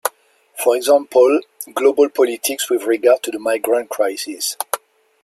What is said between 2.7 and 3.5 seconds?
with regard to the